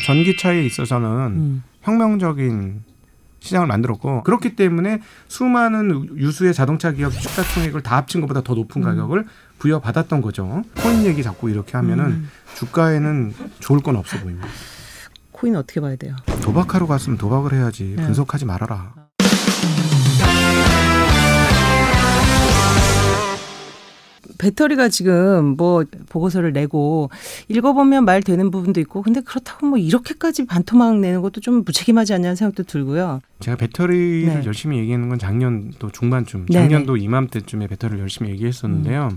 [0.00, 1.62] 전기차에 있어서는 음.
[1.82, 2.82] 혁명적인
[3.40, 8.82] 시장을 만들었고 그렇기 때문에 수많은 유수의 자동차 기업 주가 총액을 다 합친 것보다 더 높은
[8.82, 8.84] 음.
[8.84, 9.26] 가격을
[9.58, 10.62] 부여받았던 거죠.
[10.82, 12.30] 코인 얘기 자꾸 이렇게 하면은 음.
[12.56, 14.46] 주가에는 좋을 건 없어 보입니다.
[15.32, 16.16] 코인 어떻게 봐야 돼요?
[16.42, 18.04] 도박하러 갔으면 도박을 해야지 네.
[18.04, 18.99] 분석하지 말아라.
[24.44, 27.10] 배터리가 지금 뭐 보고서를 내고
[27.48, 32.36] 읽어보면 말 되는 부분도 있고 근데 그렇다고 뭐 이렇게까지 반토막 내는 것도 좀 무책임하지 않냐는
[32.36, 33.20] 생각도 들고요.
[33.40, 34.42] 제가 배터리를 네.
[34.46, 36.68] 열심히 얘기하는 건 작년도 중반쯤, 네네.
[36.68, 39.10] 작년도 이맘때쯤에 배터리를 열심히 얘기했었는데요.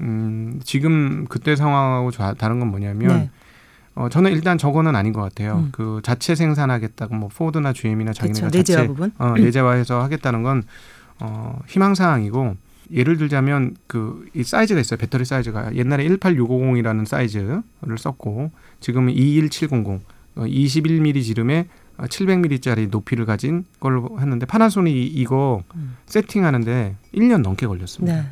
[0.00, 3.30] 음, 지금 그때 상황하고 자- 다른 건 뭐냐면 네.
[3.94, 5.58] 어, 저는 일단 저거는 아닌 것 같아요.
[5.66, 5.68] 음.
[5.70, 8.48] 그 자체 생산하겠다고 뭐 포드나 GM이나 자기네가.
[8.48, 9.12] 내재화 자체 부분.
[9.18, 10.64] 어, 내재화해서 하겠다는 건
[11.20, 12.56] 어, 희망 사항이고
[12.92, 14.98] 예를 들자면 그 이 사이즈가 있어요.
[14.98, 17.62] 배터리 사이즈가 옛날에 18650이라는 사이즈를
[17.96, 20.00] 썼고 지금은 21700
[20.36, 25.96] 어, 21mm 지름에 700mm짜리 높이를 가진 걸로 했는데 파나소닉 이거 음.
[26.06, 28.16] 세팅하는데 1년 넘게 걸렸습니다.
[28.22, 28.28] 네.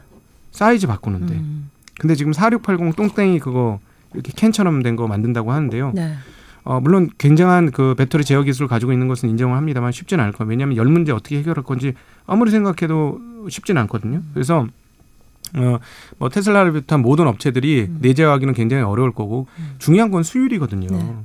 [0.50, 1.34] 사이즈 바꾸는데.
[1.34, 1.70] 음.
[2.00, 3.78] 근데 지금 4680 똥땡이 그거
[4.14, 5.92] 이렇게 캔처럼 된 거 만든다고 하는데요.
[5.94, 6.14] 네.
[6.64, 10.48] 어, 물론 굉장한 그 배터리 제어 기술을 가지고 있는 것은 인정을 합니다만 쉽지는 않을 거예요.
[10.48, 11.94] 왜냐하면 열 문제 어떻게 해결할 건지
[12.26, 14.22] 아무리 생각해도 쉽지는 않거든요.
[14.32, 14.66] 그래서
[15.54, 15.78] 어,
[16.18, 17.98] 뭐 테슬라를 비롯한 모든 업체들이 음.
[18.00, 19.74] 내재화하기는 굉장히 어려울 거고 음.
[19.78, 20.88] 중요한 건 수율이거든요.
[20.88, 21.16] 네.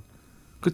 [0.60, 0.72] 그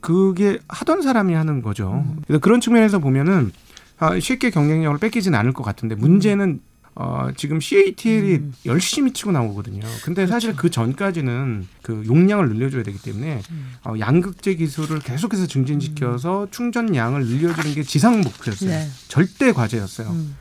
[0.00, 2.04] 그게 하던 사람이 하는 거죠.
[2.06, 2.22] 음.
[2.26, 3.52] 그래서 그런 측면에서 보면은
[3.98, 6.60] 아, 쉽게 경쟁력을 뺏기지는 않을 것 같은데 문제는
[7.00, 8.52] 어, 지금 CATL이 음.
[8.66, 9.82] 열심히 치고 나오거든요.
[10.02, 13.72] 근데 사실 그 전까지는 그 용량을 늘려줘야 되기 때문에 음.
[13.84, 18.70] 어, 양극재 기술을 계속해서 증진시켜서 충전량을 늘려주는 게 지상 목표였어요.
[18.70, 18.88] 네.
[19.06, 20.08] 절대 과제였어요.
[20.08, 20.36] 음.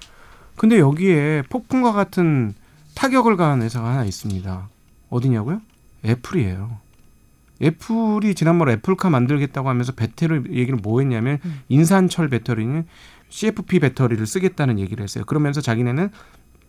[0.55, 2.55] 근데 여기에 폭풍과 같은
[2.95, 4.67] 타격을 가한 회사가 하나 있습니다.
[5.11, 5.61] 어디냐고요?
[6.05, 6.80] 애플이에요.
[7.61, 11.59] 애플이 지난번에 애플카 만들겠다고 하면서 배터리 얘기를 뭐 했냐면 음.
[11.69, 12.88] 인산철 배터리는
[13.30, 15.23] CFP 배터리를 쓰겠다는 얘기를 했어요.
[15.25, 16.09] 그러면서 자기네는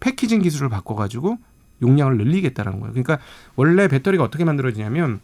[0.00, 1.38] 패키징 기술을 바꿔가지고
[1.82, 2.92] 용량을 늘리겠다는 거예요.
[2.92, 3.18] 그러니까
[3.56, 5.20] 원래 배터리가 어떻게 만들어지냐면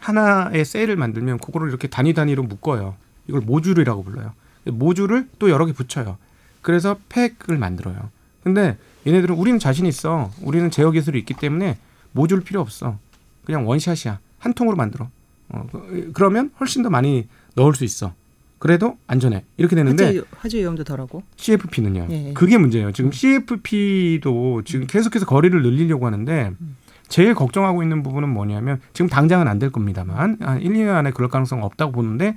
[0.00, 2.94] 하나의 셀을 만들면 그거를 이렇게 단위 단위로 묶어요.
[3.26, 4.32] 이걸 모듈이라고 불러요.
[4.66, 6.18] 모듈을 또 여러 개 붙여요.
[6.62, 8.10] 그래서 팩을 만들어요.
[8.42, 10.30] 근데 얘네들은 우리는 자신 있어.
[10.42, 11.78] 우리는 제어 기술이 있기 때문에
[12.12, 12.98] 모듈 필요 없어.
[13.44, 14.18] 그냥 원샷이야.
[14.38, 15.08] 한 통으로 만들어.
[15.48, 18.12] 어, 그- 그러면 훨씬 더 많이 넣을 수 있어.
[18.58, 19.44] 그래도 안전해.
[19.56, 21.22] 이렇게 되는데 화재, 화재 위험도 덜하고.
[21.36, 22.06] CFP는요.
[22.10, 22.32] 예, 예.
[22.32, 22.92] 그게 문제예요.
[22.92, 26.76] 지금 CFP도 지금 계속해서 거리를 늘리려고 하는데 음.
[27.08, 31.28] 제일 걱정하고 있는 부분은 뭐냐면 지금 당장은 안 될 겁니다만 한 1, 2년 안에 그럴
[31.30, 32.36] 가능성 없다고 보는데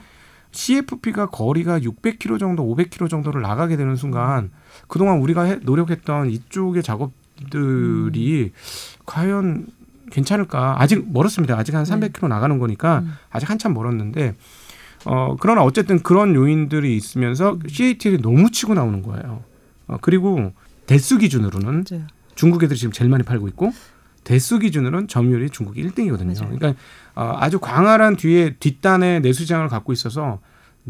[0.52, 4.52] CFP가 거리가 600km 정도, 500km 정도를 나가게 되는 순간
[4.88, 8.52] 그동안 우리가 해- 노력했던 이쪽의 작업들이
[9.06, 9.68] 과연
[10.12, 10.76] 괜찮을까?
[10.82, 11.58] 아직 멀었습니다.
[11.58, 11.92] 아직 한 네.
[12.09, 13.14] 300km 나가는 거니까 음.
[13.30, 14.36] 아직 한참 멀었는데
[15.06, 19.44] 어 그러나 어쨌든 그런 요인들이 있으면서 CATL이 너무 치고 나오는 거예요.
[19.88, 20.51] 어 그리고
[20.85, 22.07] 대수 기준으로는 맞아요.
[22.35, 23.72] 중국 애들이 지금 제일 많이 팔고 있고
[24.23, 26.40] 대수 기준으로는 점유율이 중국이 1등이거든요.
[26.40, 26.57] 맞아요.
[26.57, 26.73] 그러니까
[27.16, 30.40] 어, 아주 광활한 뒤에 뒷단에 내수장을 갖고 있어서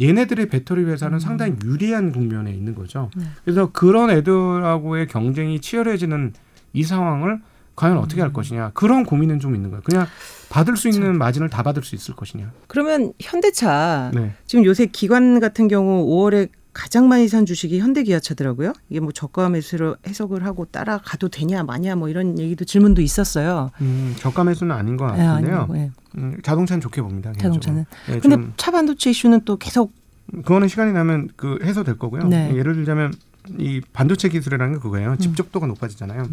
[0.02, 1.20] 얘네들의 배터리 회사는 음.
[1.20, 3.10] 상당히 유리한 국면에 있는 거죠.
[3.16, 3.26] 네.
[3.44, 6.34] 그래서 그런 애들하고의 경쟁이 치열해지는
[6.74, 7.42] 이 상황을
[7.76, 8.26] 과연 어떻게 음.
[8.26, 9.82] 할 것이냐 그런 고민은 좀 있는 거예요.
[9.84, 10.08] 그냥
[10.50, 12.52] 받을 수 있는 마진을 다 받을 수 있을 것이냐.
[12.68, 14.34] 그러면 현대차 네.
[14.46, 18.74] 지금 요새 기관 같은 경우 5월에 가장 많이 산 주식이 현대기아차더라고요.
[18.90, 23.72] 이게 뭐 저가 매수로 해석을 하고 따라가도 되냐 마냐 뭐 이런 얘기도 질문도 있었어요.
[23.82, 25.58] 음, 저가 매수는 아닌 것 예, 같은데요.
[25.58, 27.34] 아니고, 예, 음, 자동차는 좋게 봅니다.
[27.38, 27.86] 자동차는.
[28.10, 29.92] 예, 근데 좀차 반도체 이슈는 또 계속
[30.32, 32.24] 그거는 시간이 나면 그 해소될 거고요.
[32.24, 32.56] 네.
[32.56, 33.14] 예를 들자면
[33.58, 35.18] 이 반도체 기술이라는 게 그거예요.
[35.18, 36.28] 집적도가 높아지잖아요.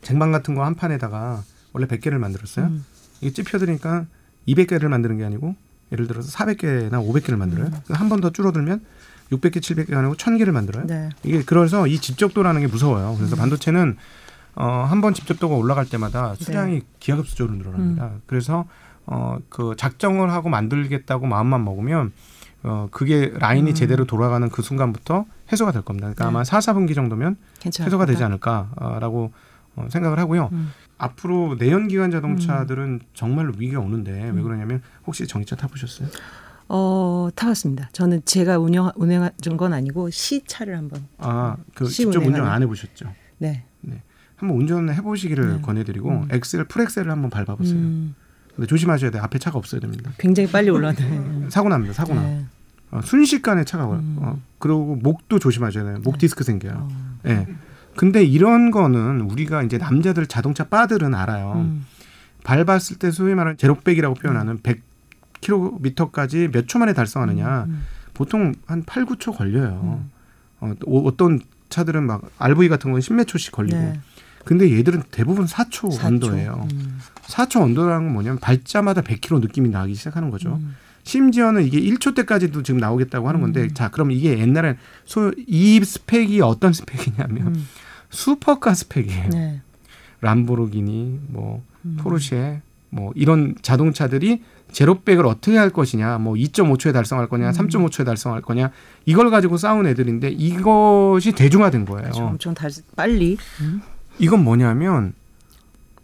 [0.00, 0.02] 음.
[0.02, 2.66] 쟁반 같은 거 한 판에다가 원래 100개를 만들었어요.
[2.66, 2.84] 음.
[3.20, 4.06] 이게 찝혀드니까
[4.48, 5.54] 200개를 만드는 게 아니고
[5.92, 7.66] 예를 들어서 400개나 500개를 만들어요.
[7.66, 7.94] 음.
[7.94, 8.80] 한번 더 줄어들면
[9.32, 10.86] 600개, 700개가 아니고 1000개를 만들어요.
[10.86, 11.08] 네.
[11.22, 13.14] 이게 그래서 이 집적도라는 게 무서워요.
[13.16, 13.38] 그래서 음.
[13.38, 13.96] 반도체는
[14.56, 16.44] 어, 한 번 집적도가 올라갈 때마다 네.
[16.44, 18.06] 수량이 기하급수적으로 늘어납니다.
[18.06, 18.22] 음.
[18.26, 18.66] 그래서
[19.06, 22.12] 어, 그 작정을 하고 만들겠다고 마음만 먹으면
[22.62, 23.74] 어, 그게 라인이 음.
[23.74, 26.06] 제대로 돌아가는 그 순간부터 해소가 될 겁니다.
[26.08, 26.28] 그러니까 네.
[26.28, 28.22] 아마 4, 4분기 정도면 괜찮을 해소가 되지.
[28.24, 29.30] 않을까라고 어,
[29.88, 30.48] 생각을 하고요.
[30.52, 30.70] 음.
[30.98, 34.42] 앞으로 내연기관 자동차들은 정말로 위기가 오는데 왜 음.
[34.42, 36.08] 그러냐면 혹시 전기차 타보셨어요?
[36.68, 37.88] 어 타봤습니다.
[37.92, 41.06] 저는 제가 운영 운행한 건 아니고 시차를 한번.
[41.18, 42.46] 아, 그시 직접 운전.
[42.46, 43.12] 안 해보셨죠?
[43.38, 43.64] 네.
[44.40, 45.60] 한번 운전해 보시기를 네.
[45.60, 46.28] 권해드리고 음.
[46.30, 47.76] 엑셀 풀엑셀을 한번 밟아보세요.
[47.76, 48.14] 음,
[48.56, 49.22] 근데 조심하셔야 돼요.
[49.22, 50.12] 앞에 차가 없어야 됩니다.
[50.16, 50.96] 굉장히 빨리 올라네.
[51.50, 51.92] 사고 납니다.
[51.92, 52.22] 사고 나.
[52.22, 52.46] 네.
[52.90, 54.00] 어, 순식간에 차가 와요.
[54.00, 54.16] 음.
[54.20, 55.98] 어, 그리고 목도 조심하셔야 돼요.
[56.02, 56.18] 목 네.
[56.20, 56.88] 디스크 생겨요.
[56.90, 57.20] 어.
[57.26, 57.46] 예.
[57.96, 61.52] 근데 이런 거는 우리가 이제 남자들 자동차 바들은 알아요.
[61.56, 61.86] 음.
[62.44, 64.80] 밟았을 때 소위 말하는 제로백이라고 표현하는 100
[65.40, 67.64] 킬로미터까지 몇 초 만에 달성하느냐.
[67.68, 67.82] 음.
[68.14, 70.00] 보통 한 8, 9초 걸려요.
[70.02, 70.10] 음.
[70.60, 73.76] 어, 또 어떤 차들은 막 RV 같은 건 십몇 초씩 걸리고.
[73.78, 74.00] 네.
[74.44, 76.04] 근데 얘들은 대부분 4초, 4초.
[76.04, 76.66] 언더예요.
[76.72, 76.98] 음.
[77.22, 80.54] 4초 언더라는 건 뭐냐면 밟자마다 100km 느낌이 나기 시작하는 거죠.
[80.54, 80.74] 음.
[81.02, 83.74] 심지어는 이게 1초 때까지도 지금 나오겠다고 하는 건데 음.
[83.74, 87.66] 자, 그럼 이게 옛날엔 소 이 스펙이 어떤 스펙이냐면 음.
[88.10, 89.28] 슈퍼카 스펙이에요.
[89.30, 89.60] 네.
[90.20, 91.96] 람보르기니 뭐 음.
[92.00, 92.60] 포르쉐
[92.90, 94.42] 뭐 이런 자동차들이
[94.72, 97.52] 제로백을 어떻게 할 것이냐, 뭐 2.5초에 달성할 거냐, 음.
[97.52, 98.70] 3.5초에 달성할 거냐,
[99.04, 102.02] 이걸 가지고 싸운 애들인데 이것이 대중화된 거예요.
[102.02, 102.24] 그렇죠.
[102.24, 103.36] 엄청 다 빨리.
[103.60, 103.82] 음.
[104.18, 105.14] 이건 뭐냐면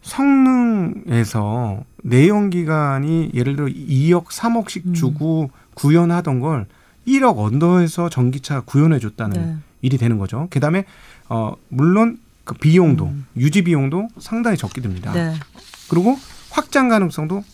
[0.02, 4.94] 성능에서 내연 기관이 예를 들어 2억, 3억씩 음.
[4.94, 6.66] 주고 구현하던 걸
[7.06, 9.56] 1억 언더에서 전기차 구현해 줬다는 네.
[9.82, 10.48] 일이 되는 거죠.
[10.50, 10.84] 그다음에
[11.28, 13.26] 어 물론 그 비용도 음.
[13.36, 15.12] 유지 비용도 상당히 적게 듭니다.
[15.12, 15.34] 네.
[15.90, 16.16] 그리고
[16.50, 17.44] 확장 가능성도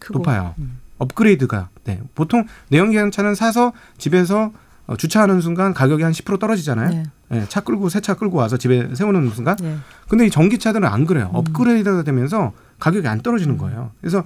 [0.00, 0.18] 크고.
[0.18, 0.54] 높아요.
[0.58, 0.78] 음.
[0.98, 2.00] 업그레이드가 네.
[2.14, 4.52] 보통 내연 기관차는 사서 집에서
[4.86, 6.90] 어, 주차하는 순간 가격이 한 10% 떨어지잖아요.
[6.90, 7.02] 네.
[7.30, 9.56] 네, 차 끌고 새 차 끌고 와서 집에 세우는 순간.
[9.56, 9.76] 네.
[10.08, 11.30] 근데 이 전기차들은 안 그래요.
[11.32, 11.36] 음.
[11.36, 13.92] 업그레이드가 되면서 가격이 안 떨어지는 거예요.
[14.00, 14.24] 그래서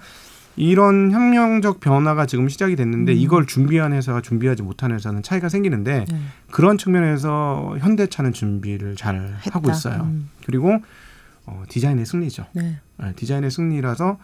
[0.59, 3.17] 이런 혁명적 변화가 지금 시작이 됐는데 음.
[3.17, 6.21] 이걸 준비한 회사가 준비하지 못한 회사는 차이가 생기는데 네.
[6.51, 9.51] 그런 측면에서 현대차는 준비를 잘 했다.
[9.59, 10.03] 하고 있어요.
[10.03, 10.29] 음.
[10.45, 10.79] 그리고
[11.47, 12.47] 어, 디자인의 승리죠.
[12.53, 12.81] 네.
[12.99, 14.19] 네, 디자인의 승리라서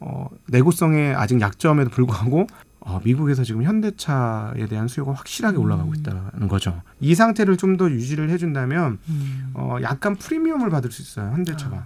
[0.00, 2.46] 어, 내구성의 아직 약점에도 불구하고
[2.80, 5.94] 어, 미국에서 지금 현대차에 대한 수요가 확실하게 올라가고 음.
[5.96, 6.82] 있다는 거죠.
[7.00, 9.50] 이 상태를 좀 더 유지를 해준다면 음.
[9.54, 11.30] 어, 약간 프리미엄을 받을 수 있어요.
[11.32, 11.76] 현대차가.
[11.76, 11.84] 아.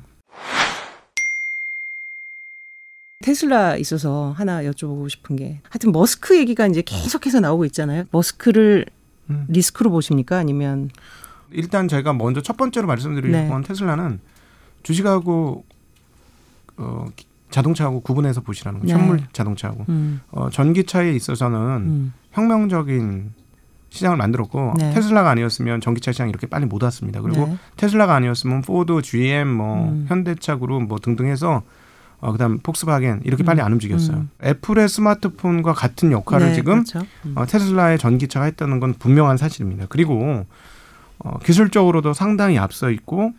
[3.32, 8.04] 테슬라 있어서 하나 여쭤보고 싶은 게 하여튼 머스크 얘기가 이제 계속해서 나오고 있잖아요.
[8.10, 8.86] 머스크를
[9.28, 9.44] 음.
[9.48, 10.38] 리스크로 보십니까?
[10.38, 10.88] 아니면
[11.50, 13.46] 일단 제가 먼저 첫 번째로 말씀드릴 네.
[13.48, 14.20] 건 테슬라는
[14.82, 15.62] 주식하고
[16.78, 18.96] 어, 기- 자동차하고 구분해서 보시라는 거예요.
[18.96, 19.02] 네.
[19.02, 23.32] 현물 자동차하고 음, 어, 전기차에 있어서는 음, 혁명적인
[23.90, 24.94] 시장을 만들었고 네.
[24.94, 27.20] 테슬라가 아니었으면 전기차 시장이 이렇게 빨리 못 왔습니다.
[27.20, 27.58] 그리고 네.
[27.76, 30.06] 테슬라가 아니었으면 포드, GM, 뭐 음.
[30.08, 31.62] 현대차 그룹 뭐 등등 해서
[32.20, 34.16] 어, 그다음 폭스바겐 이렇게 빨리 안 움직였어요.
[34.16, 34.30] 음.
[34.42, 37.06] 애플의 스마트폰과 같은 역할을 네, 지금 그렇죠.
[37.26, 37.34] 음.
[37.36, 39.86] 어, 테슬라의 전기차가 했다는 건 분명한 사실입니다.
[39.88, 40.44] 그리고
[41.18, 43.32] 어, 기술적으로도 상당히 앞서 있고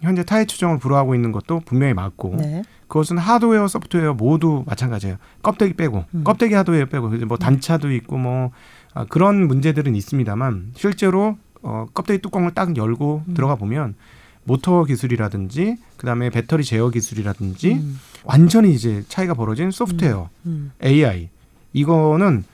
[0.00, 2.62] 현재 타의 추정을 불허하고 있는 것도 분명히 맞고 네.
[2.88, 5.16] 그것은 하드웨어, 소프트웨어 모두 마찬가지예요.
[5.42, 6.24] 껍데기 빼고 음.
[6.24, 8.50] 껍데기 하드웨어 빼고 뭐 단차도 있고 뭐
[8.92, 13.34] 아, 그런 문제들은 있습니다만 실제로 어, 껍데기 뚜껑을 딱 열고 음.
[13.34, 13.94] 들어가 보면
[14.44, 21.30] 모터 기술이라든지 그다음에 배터리 제어 기술이라든지 음, 완전히 이제 차이가 벌어진 소프트웨어, 음, AI
[21.72, 22.44] 이거는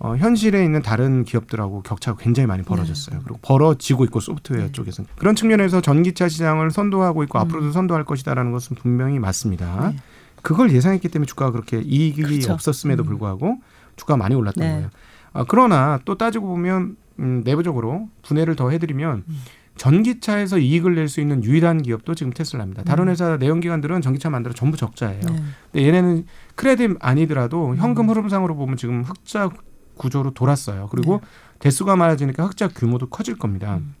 [0.00, 3.16] 어, 현실에 있는 다른 기업들하고 격차가 굉장히 많이 벌어졌어요.
[3.16, 3.22] 네.
[3.24, 4.72] 그리고 벌어지고 있고 소프트웨어 네.
[4.72, 7.40] 쪽에서는 그런 측면에서 전기차 시장을 선도하고 있고 음.
[7.40, 9.90] 앞으로도 선도할 것이다라는 것은 분명히 맞습니다.
[9.90, 9.96] 네.
[10.42, 12.52] 그걸 예상했기 때문에 주가가 그렇게 이익이 그렇죠.
[12.52, 13.06] 없었음에도 음.
[13.06, 13.58] 불구하고
[13.96, 14.72] 주가가 많이 올랐던 네.
[14.72, 14.90] 거예요.
[15.32, 19.42] 아, 그러나 또 따지고 보면 음, 내부적으로 분해를 더 해드리면 음.
[19.78, 22.82] 전기차에서 이익을 낼 수 있는 유일한 기업도 지금 테슬라입니다.
[22.82, 23.10] 다른 음.
[23.10, 25.22] 회사 내연기관들은 전기차 만들어 전부 적자예요.
[25.22, 25.42] 네.
[25.72, 28.10] 근데 얘네는 크레딧 아니더라도 현금 음.
[28.10, 29.50] 흐름상으로 보면 지금 흑자
[29.96, 30.88] 구조로 돌았어요.
[30.90, 31.28] 그리고 네.
[31.60, 33.76] 대수가 많아지니까 흑자 규모도 커질 겁니다.
[33.76, 33.94] 음.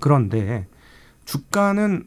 [0.00, 0.66] 그런데
[1.24, 2.06] 주가는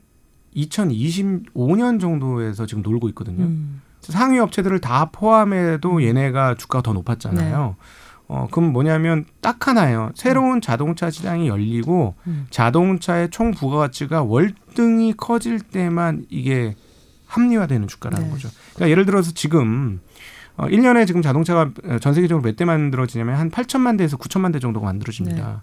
[0.55, 3.45] 2025년 정도에서 지금 놀고 있거든요.
[3.45, 7.67] 음, 상위 업체들을 다 포함해도 얘네가 주가가 더 높았잖아요.
[7.67, 7.75] 네.
[8.27, 10.11] 어, 그럼 뭐냐면 딱 하나예요.
[10.15, 12.47] 새로운 자동차 시장이 열리고 음.
[12.49, 16.75] 자동차의 총 부가가치가 월등히 커질 때만 이게
[17.27, 18.31] 합리화되는 주가라는 네.
[18.31, 18.49] 거죠.
[18.75, 20.01] 그러니까 예를 들어서 지금
[20.57, 24.85] 어, 1년에 지금 자동차가 전 세계적으로 몇 대 만들어지냐면 한 8천만 대에서 9천만 대 정도가
[24.85, 25.47] 만들어집니다.
[25.47, 25.53] 네.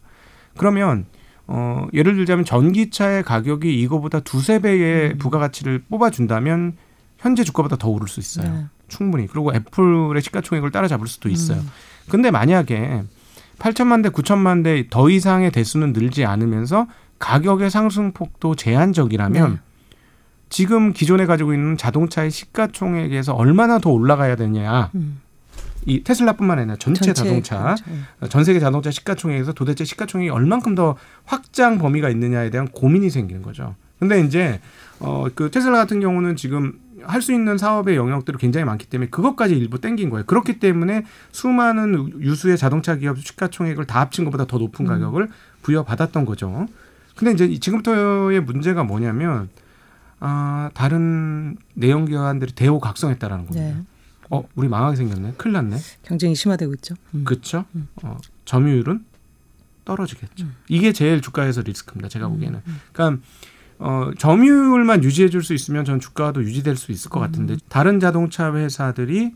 [0.56, 1.06] 그러면
[1.46, 5.18] 어, 예를 들자면 전기차의 가격이 이거보다 두세 배의 음.
[5.18, 6.76] 부가가치를 뽑아준다면
[7.18, 8.50] 현재 주가보다 더 오를 수 있어요.
[8.52, 8.64] 네.
[8.88, 9.26] 충분히.
[9.26, 11.58] 그리고 애플의 시가총액을 따라잡을 수도 있어요.
[11.58, 11.68] 음.
[12.08, 13.02] 근데 만약에
[13.58, 16.86] 8천만 대, 9천만 대 더 이상의 대수는 늘지 않으면서
[17.18, 19.58] 가격의 상승폭도 제한적이라면 네.
[20.50, 24.90] 지금 기존에 가지고 있는 자동차의 시가총액에서 얼마나 더 올라가야 되냐.
[24.94, 25.20] 음.
[25.86, 27.74] 이 테슬라뿐만 아니라 전체, 전체 자동차,
[28.18, 28.28] 그렇죠.
[28.30, 33.74] 전 세계 자동차 시가총액에서 도대체 시가총액이 얼만큼 더 확장 범위가 있느냐에 대한 고민이 생기는 거죠.
[33.98, 34.60] 근데 이제
[35.00, 39.56] 어 그 테슬라 같은 경우는 지금 할 수 있는 사업의 영역들이 굉장히 많기 때문에 그것까지
[39.56, 40.24] 일부 땡긴 거예요.
[40.26, 44.88] 그렇기 때문에 수많은 유수의 자동차 기업 시가총액을 다 합친 것보다 더 높은 음.
[44.88, 45.30] 가격을
[45.62, 46.66] 부여받았던 거죠.
[47.16, 49.48] 근데 이제 지금부터의 문제가 뭐냐면
[50.20, 53.66] 아 다른 내연 기관들이 대호각성했다라는 겁니다.
[53.78, 53.82] 네.
[54.30, 55.34] 어 우리 망하게 생겼네.
[55.36, 55.76] 큰일 났네.
[56.02, 56.94] 경쟁이 심화되고 있죠.
[57.14, 57.24] 음.
[57.24, 57.64] 그렇죠.
[57.74, 57.88] 음.
[58.02, 59.04] 어, 점유율은
[59.84, 60.44] 떨어지겠죠.
[60.44, 60.54] 음.
[60.68, 62.08] 이게 제일 주가에서 리스크입니다.
[62.08, 62.60] 제가 보기에는.
[62.66, 62.80] 음.
[62.92, 63.22] 그러니까
[63.84, 67.26] 어, 점유율만 유지해 줄 수 있으면 전 주가도 유지될 수 있을 것 음.
[67.26, 69.34] 같은데 다른 자동차 회사들이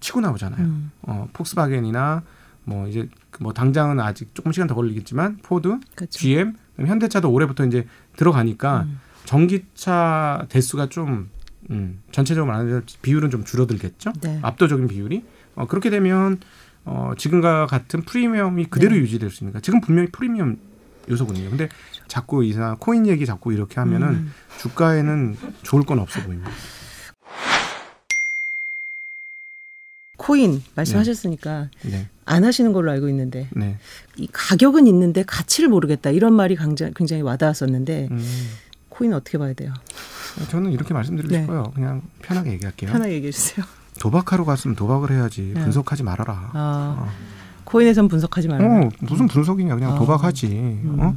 [0.00, 0.60] 치고 나오잖아요.
[0.60, 0.90] 음.
[1.02, 2.22] 어, 폭스바겐이나
[2.64, 6.18] 뭐 이제 뭐 당장은 아직 조금 시간 더 걸리겠지만 포드, 그렇죠.
[6.18, 8.98] GM, 현대차도 올해부터 이제 들어가니까 음.
[9.26, 11.30] 전기차 대수가 좀
[11.70, 14.12] 음, 전체적으로 말하면 비율은 좀 줄어들겠죠.
[14.22, 14.40] 네.
[14.42, 16.40] 압도적인 비율이 어, 그렇게 되면
[16.84, 19.00] 어, 지금과 같은 프리미엄이 그대로 네.
[19.02, 19.60] 유지될 수 있는가?
[19.60, 20.56] 지금 분명히 프리미엄
[21.10, 21.50] 요소거든요.
[21.50, 21.68] 근데
[22.08, 24.32] 자꾸 이상 코인 얘기 자꾸 이렇게 하면은 음.
[24.58, 26.50] 주가에는 좋을 건 없어 보입니다.
[30.18, 33.78] 코인 말씀하셨으니까 네, 안 하시는 걸로 알고 있는데 네.
[34.16, 36.56] 이 가격은 있는데 가치를 모르겠다 이런 말이
[36.94, 38.24] 굉장히, 와닿았었는데 음,
[38.88, 39.72] 코인 어떻게 봐야 돼요?
[40.50, 41.40] 저는 이렇게 말씀드리고 네.
[41.42, 41.72] 싶어요.
[41.74, 42.92] 그냥 편하게 얘기할게요.
[42.92, 43.66] 편하게 얘기해 주세요.
[44.00, 45.62] 도박하러 갔으면 도박을 해야지 네.
[45.62, 46.50] 분석하지 말아라.
[46.52, 47.08] 아, 어.
[47.64, 48.64] 코인에선 분석하지 말라.
[48.64, 49.98] 어, 무슨 분석이냐 그냥 아.
[49.98, 50.80] 도박하지.
[50.98, 51.16] 어?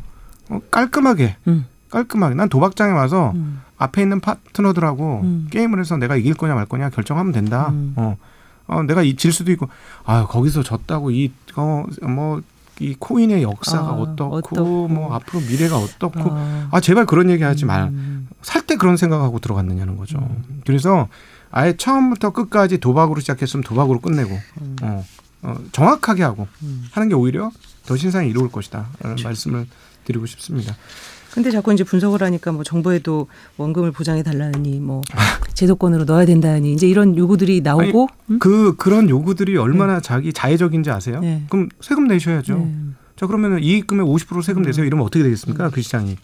[0.49, 2.35] 어, 깔끔하게 음, 깔끔하게.
[2.35, 5.47] 난 도박장에 와서 음, 앞에 있는 파트너들하고 음.
[5.51, 7.69] 게임을 해서 내가 이길 거냐 말 거냐 결정하면 된다.
[7.69, 7.93] 음.
[7.95, 8.17] 어.
[8.67, 9.67] 어, 내가 이 질 수도 있고
[10.05, 12.41] 아 거기서 졌다고 이 어 뭐
[12.81, 14.87] 이 코인의 역사가 아, 어떻고, 어떻고.
[14.89, 17.83] 뭐 앞으로 미래가 어떻고 아, 아 제발 그런 얘기 하지 말.
[17.83, 20.19] 음, 살때 그런 생각하고 들어갔느냐는 거죠.
[20.65, 21.07] 그래서
[21.51, 24.75] 아예 처음부터 끝까지 도박으로 시작했으면 도박으로 끝내고 음.
[24.81, 25.05] 어,
[25.45, 26.85] 어, 정확하게 하고 음.
[26.91, 27.51] 하는 게 오히려
[27.85, 28.87] 더 신상이 이로울 것이다.
[28.99, 29.67] 라는 말씀을
[30.05, 30.75] 드리고 싶습니다.
[31.31, 35.01] 근데 자꾸 이제 분석을 하니까 뭐 정부에도 원금을 보장해 달라니 뭐
[35.53, 38.39] 제도권으로 넣어야 된다니 이제 이런 요구들이 나오고 음?
[38.39, 41.19] 그 그런 요구들이 얼마나 자기 자의적인지 아세요?
[41.19, 41.43] 네.
[41.49, 42.55] 그럼 세금 내셔야죠.
[42.57, 42.75] 네.
[43.17, 44.85] 자 그러면 이익금의 50% 세금 내세요.
[44.85, 45.69] 이러면 어떻게 되겠습니까?
[45.69, 46.15] 그 시장이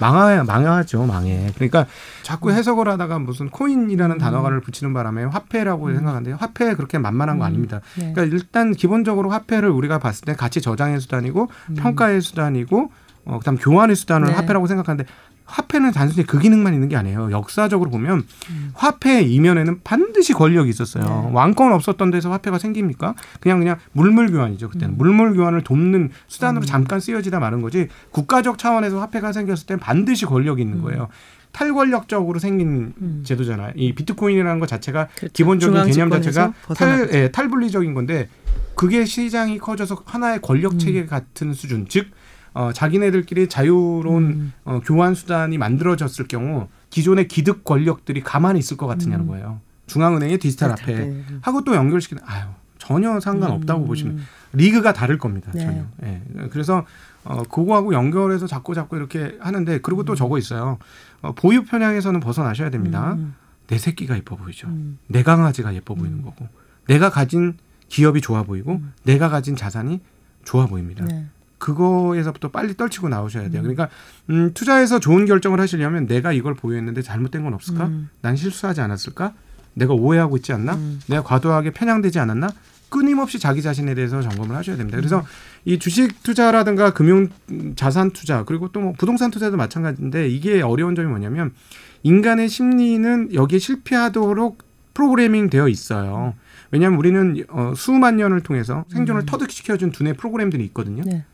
[0.00, 1.50] 망하 망하죠, 망해.
[1.54, 1.86] 그러니까
[2.22, 7.80] 자꾸 해석을 하다가 무슨 코인이라는 단어를 붙이는 바람에 화폐라고 생각하는데 화폐 그렇게 만만한 거 아닙니다.
[7.98, 8.12] 네.
[8.12, 12.90] 그러니까 일단 기본적으로 화폐를 우리가 봤을 때 가치 저장의 수단이고 평가의 수단이고
[13.26, 14.34] 어, 그다음 교환의 수단을 네.
[14.34, 15.10] 화폐라고 생각하는데
[15.44, 17.30] 화폐는 단순히 그 기능만 있는 게 아니에요.
[17.30, 18.70] 역사적으로 보면 음.
[18.74, 21.04] 화폐 이면에는 반드시 권력이 있었어요.
[21.04, 21.30] 네.
[21.32, 23.14] 왕권 없었던 데서 화폐가 생깁니까?
[23.40, 24.70] 그냥 그냥 물물 교환이죠.
[24.70, 24.98] 그때는 음.
[24.98, 27.88] 물물 교환을 돕는 수단으로 잠깐 쓰여지다 마는 거지.
[28.10, 31.08] 국가적 차원에서 화폐가 생겼을 땐 반드시 권력이 있는 거예요.
[31.52, 33.22] 탈권력적으로 생긴 음.
[33.24, 33.72] 제도잖아요.
[33.76, 35.32] 이 비트코인이라는 것 자체가 그렇죠.
[35.32, 36.52] 기본적인 개념 자체가.
[36.76, 38.28] 탈, 예, 탈분리적인 건데
[38.74, 40.42] 그게 시장이 커져서 하나의 음.
[40.42, 42.08] 권력 체계 같은 수준, 즉
[42.54, 44.52] 어, 자기네들끼리 자유로운 음.
[44.64, 49.28] 어, 교환 수단이 만들어졌을 경우 기존의 기득 권력들이 가만히 있을 것 같으냐는 음.
[49.28, 49.60] 거예요.
[49.86, 51.24] 중앙은행의 디지털 디지털 화폐 화폐.
[51.42, 52.46] 하고 또 연결시키는 아유
[52.78, 53.86] 전혀 상관없다고 음.
[53.86, 54.20] 보시면
[54.52, 55.50] 리그가 다를 겁니다.
[55.52, 55.66] 네.
[55.66, 55.84] 전혀.
[56.04, 56.22] 예.
[56.50, 56.86] 그래서
[57.24, 60.78] 어, 그거하고 연결해서 자꾸 자꾸 이렇게 하는데 그리고 또 저거 있어요.
[61.22, 63.14] 어, 보유 편향에서는 벗어나셔야 됩니다.
[63.14, 63.34] 음.
[63.66, 64.68] 내 새끼가 예뻐 보이죠.
[64.68, 64.98] 음.
[65.08, 66.48] 내 강아지가 예뻐 보이는 거고
[66.86, 67.54] 내가 가진
[67.88, 68.92] 기업이 좋아 보이고 음.
[69.02, 70.00] 내가 가진 자산이
[70.44, 71.04] 좋아 보입니다.
[71.04, 71.26] 네.
[71.64, 73.62] 그거에서부터 빨리 떨치고 나오셔야 돼요.
[73.62, 73.88] 그러니까
[74.28, 77.86] 음, 투자해서 좋은 결정을 하시려면 내가 이걸 보유했는데 잘못된 건 없을까?
[77.86, 78.10] 음.
[78.20, 79.32] 난 실수하지 않았을까?
[79.72, 80.74] 내가 오해하고 있지 않나?
[80.74, 81.00] 음.
[81.08, 82.48] 내가 과도하게 편향되지 않았나?
[82.90, 84.98] 끊임없이 자기 자신에 대해서 점검을 하셔야 됩니다.
[84.98, 85.24] 그래서 음.
[85.64, 87.30] 이 주식 투자라든가 금융
[87.76, 91.52] 자산 투자 그리고 또 뭐 부동산 투자도 마찬가지인데 이게 어려운 점이 뭐냐면
[92.02, 94.58] 인간의 심리는 여기에 실패하도록
[94.92, 96.34] 프로그래밍 되어 있어요.
[96.70, 99.26] 왜냐하면 우리는 어, 수만 년을 통해서 생존을 음.
[99.26, 101.02] 터득시켜준 두뇌 프로그램들이 있거든요.
[101.06, 101.24] 네.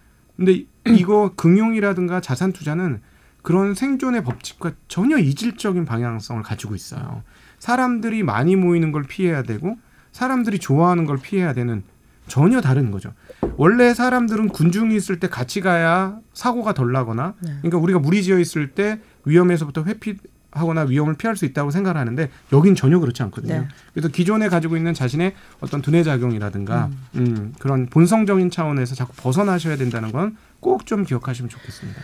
[0.41, 3.01] 근데 이- 이거 금융이라든가 자산 투자는
[3.43, 7.23] 그런 생존의 법칙과 전혀 이질적인 방향성을 가지고 있어요.
[7.59, 9.77] 사람들이 많이 모이는 걸 피해야 되고
[10.13, 11.83] 사람들이 좋아하는 걸 피해야 되는
[12.27, 13.13] 전혀 다른 거죠.
[13.57, 17.51] 원래 사람들은 군중이 있을 때 같이 가야 사고가 덜 나거나 네.
[17.61, 20.17] 그러니까 우리가 무리지어 있을 때 위험에서부터 회피
[20.53, 23.55] 하거나 위험을 피할 수 있다고 생각을 하는데 여긴 전혀 그렇지 않거든요.
[23.61, 23.69] 네.
[23.95, 30.13] 그래서 기존에 가지고 있는 자신의 어떤 두뇌 작용이라든가 음, 그런 본성적인 차원에서 자꾸 벗어나셔야 된다는
[30.13, 32.01] 건 꼭 좀 기억하시면 좋겠습니다.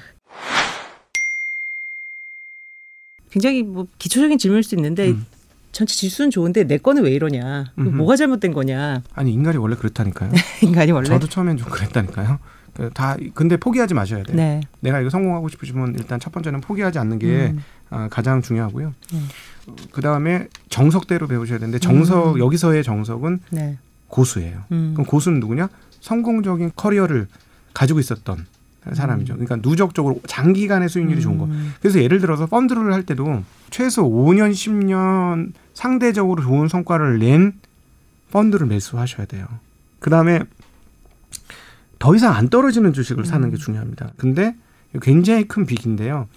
[3.30, 5.26] 굉장히 뭐 기초적인 질문일 수 있는데 음.
[5.72, 7.66] 전체 지수는 좋은데 내 거는 왜 이러냐?
[7.74, 9.02] 뭐가 잘못된 거냐?
[9.14, 10.32] 아니 인간이 원래 그렇다니까요.
[10.62, 12.38] 인간이 원래 저도 처음엔 좀 그랬다니까요.
[12.72, 14.36] 그다 근데 포기하지 마셔야 돼요.
[14.36, 14.60] 네.
[14.80, 17.62] 내가 이거 성공하고 싶으시면 일단 첫 번째는 포기하지 않는 게 음.
[17.90, 18.94] 아, 가장 중요하고요.
[19.14, 19.28] 음.
[19.92, 22.38] 그 다음에 정석대로 배우셔야 되는데 정석 음.
[22.38, 23.78] 여기서의 정석은 네.
[24.08, 24.62] 고수예요.
[24.72, 24.92] 음.
[24.94, 25.68] 그럼 고수는 누구냐?
[26.00, 27.26] 성공적인 커리어를
[27.74, 28.46] 가지고 있었던
[28.92, 29.34] 사람이죠.
[29.34, 31.44] 그러니까 누적적으로 장기간의 수익률이 좋은 거.
[31.46, 31.74] 음.
[31.80, 37.54] 그래서 예를 들어서 펀드를 할 때도 최소 5년, 10년 상대적으로 좋은 성과를 낸
[38.30, 39.46] 펀드를 매수하셔야 돼요.
[39.98, 40.40] 그 다음에
[41.98, 44.12] 더 이상 안 떨어지는 주식을 사는 게 중요합니다.
[44.16, 44.54] 근데
[45.02, 46.28] 굉장히 큰 빅인데요.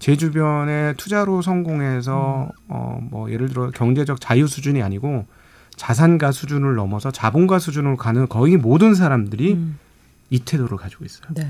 [0.00, 5.26] 제 주변에 투자로 성공해서 어뭐 예를 들어 경제적 자유 수준이 아니고
[5.76, 9.78] 자산가 수준을 넘어서 자본가 수준으로 가는 거의 모든 사람들이 음.
[10.30, 11.26] 이 태도를 가지고 있어요.
[11.34, 11.46] 네.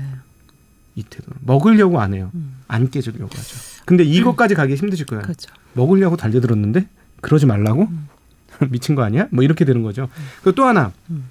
[0.95, 2.29] 이 태도를 먹으려고 안 해요.
[2.35, 2.57] 음.
[2.67, 3.57] 안 깨지려고 하죠.
[3.85, 5.23] 근데 이것까지 가기 힘드실 거예요.
[5.23, 5.49] 그렇죠.
[5.73, 6.87] 먹으려고 달려들었는데
[7.21, 7.87] 그러지 말라고?
[8.69, 9.27] 미친 거 아니야?
[9.31, 10.09] 뭐 이렇게 되는 거죠.
[10.43, 11.29] 그리고 또 하나 음.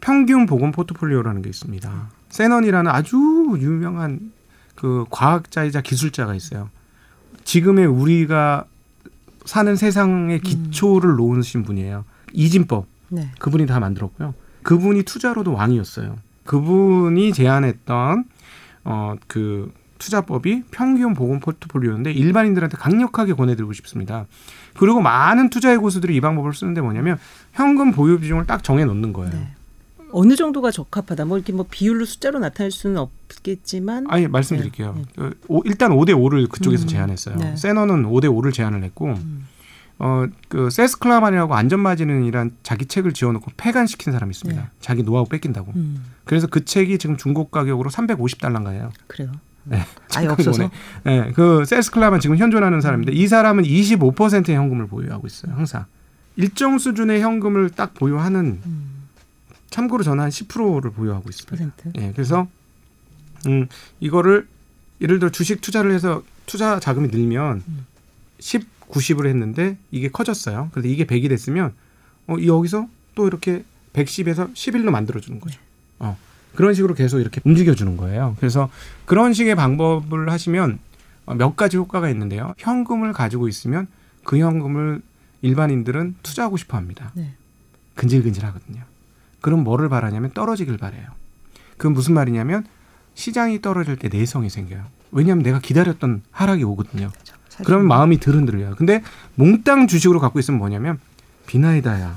[0.00, 2.08] 평균 보건 포트폴리오라는 게 있습니다.
[2.30, 3.16] 세넌이라는 아주
[3.58, 4.32] 유명한
[4.78, 6.70] 그 과학자이자 기술자가 있어요.
[7.42, 8.64] 지금의 우리가
[9.44, 12.04] 사는 세상의 기초를 놓으신 분이에요.
[12.32, 13.28] 이진법 네.
[13.40, 14.34] 그분이 다 만들었고요.
[14.62, 16.16] 그분이 투자로도 왕이었어요.
[16.44, 18.24] 그분이 제안했던
[18.84, 24.26] 어 그 투자법이 평균 보건 포트폴리오인데 일반인들한테 강력하게 권해드리고 싶습니다.
[24.78, 27.18] 그리고 많은 투자의 고수들이 이 방법을 쓰는데 뭐냐면
[27.52, 29.32] 현금 보유 비중을 딱 정해 놓는 거예요.
[29.32, 29.54] 네.
[30.12, 31.24] 어느 정도가 적합하다.
[31.26, 34.94] 뭐 이렇게 뭐 비율로 숫자로 나타낼 수는 없겠지만 아니 말씀드릴게요.
[34.96, 37.36] 네, 그 오- 일단 5대 5를 그쪽에서 음, 제안했어요.
[37.36, 37.56] 네.
[37.56, 39.46] 세너는 5대 5를 제안을 했고 음.
[39.98, 44.60] 어그 세스클라반이라고 안전마진이란 자기 책을 지어놓고 폐간시킨 사람이 있습니다.
[44.62, 44.68] 네.
[44.80, 45.72] 자기 노하우 뺏긴다고.
[45.74, 46.04] 음.
[46.24, 48.90] 그래서 그 책이 지금 중고 가격으로 350달러인가요?
[49.08, 49.32] 그래요.
[49.64, 49.80] 네.
[50.16, 50.70] 아예 없어서.
[51.04, 55.54] 네, 그 세스클라반 지금 현존하는 사람인데 이 사람은 25%의 현금을 보유하고 있어요.
[55.54, 55.84] 항상
[56.36, 58.97] 일정 수준의 현금을 딱 보유하는 음.
[59.70, 61.50] 참고로 저는 한 10%를 보유하고 있습니다.
[61.50, 61.98] 퍼센트.
[62.00, 62.48] 예, 그래서
[63.46, 63.68] 음
[64.00, 64.46] 이거를
[65.00, 67.86] 예를 들어 주식 투자를 해서 투자 자금이 늘면 음.
[68.40, 70.70] 10, 90을 했는데 이게 커졌어요.
[70.72, 71.74] 그래서 이게 100이 됐으면
[72.26, 75.60] 어 여기서 또 이렇게 110에서 11로 만들어 주는 거죠.
[75.98, 76.16] 어.
[76.54, 78.36] 그런 식으로 계속 이렇게 움직여 주는 거예요.
[78.38, 78.70] 그래서
[79.04, 80.78] 그런 식의 방법을 하시면
[81.26, 82.54] 어, 몇 가지 효과가 있는데요.
[82.58, 83.86] 현금을 가지고 있으면
[84.24, 85.02] 그 현금을
[85.42, 87.12] 일반인들은 투자하고 싶어 합니다.
[87.14, 87.34] 네.
[87.94, 88.82] 근질근질 하거든요.
[89.40, 91.06] 그럼 뭐를 바라냐면 떨어지길 바래요.
[91.76, 92.64] 그건 무슨 말이냐면
[93.14, 94.84] 시장이 떨어질 때 내성이 생겨요.
[95.10, 97.10] 왜냐하면 내가 기다렸던 하락이 오거든요.
[97.48, 98.74] 사실 그러면 마음이 덜 흔들려요.
[98.76, 99.02] 근데
[99.36, 100.98] 몽땅 주식으로 갖고 있으면 뭐냐면
[101.46, 102.16] 비나이다야.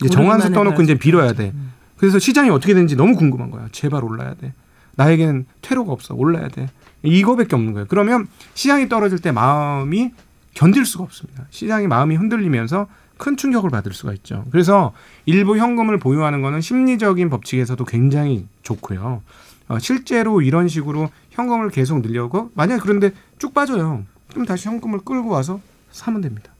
[0.00, 0.82] 이제 정한수 떠놓고.
[0.82, 1.52] 이제 빌어야 돼.
[1.54, 1.72] 음.
[1.96, 3.68] 그래서 시장이 어떻게 되는지 너무 궁금한 거야.
[3.72, 4.52] 제발 올라야 돼.
[4.96, 6.14] 나에겐 퇴로가 없어.
[6.14, 6.68] 올라야 돼.
[7.02, 7.86] 이거밖에 없는 거예요.
[7.88, 10.12] 그러면 시장이 떨어질 때 마음이
[10.54, 11.46] 견딜 수가 없습니다.
[11.50, 14.44] 시장이 마음이 흔들리면서 큰 충격을 받을 수가 있죠.
[14.50, 14.92] 그래서
[15.24, 19.22] 일부 현금을 보유하는 거는 심리적인 법칙에서도 굉장히 좋고요.
[19.68, 24.04] 어, 실제로 이런 식으로 현금을 계속 늘려고 만약 그런데 쭉 빠져요.
[24.30, 26.52] 그럼 다시 현금을 끌고 와서 사면 됩니다.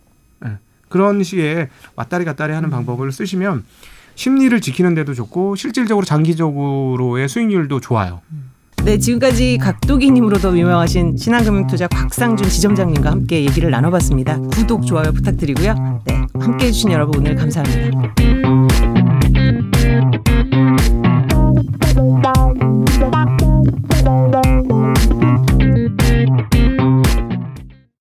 [0.44, 0.58] 예.
[0.88, 3.64] 그런 식의 왔다리 갔다리 하는 방법을 쓰시면
[4.14, 8.22] 심리를 지키는 데도 좋고 실질적으로 장기적으로의 수익률도 좋아요.
[8.86, 14.38] 네, 지금까지 각도기님으로 더 유명하신 신한금융투자 곽상준 지점장님과 함께 얘기를 나눠봤습니다.
[14.52, 16.02] 구독, 좋아요 부탁드리고요.
[16.04, 18.95] 네, 함께해 주신 여러분 오늘 감사합니다.